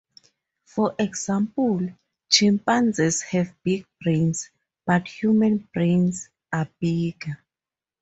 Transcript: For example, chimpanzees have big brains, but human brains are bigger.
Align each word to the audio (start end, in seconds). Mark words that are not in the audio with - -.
For 0.65 0.95
example, 0.97 1.89
chimpanzees 2.31 3.21
have 3.21 3.53
big 3.61 3.85
brains, 4.01 4.49
but 4.83 5.07
human 5.07 5.69
brains 5.75 6.27
are 6.51 6.67
bigger. 6.79 7.39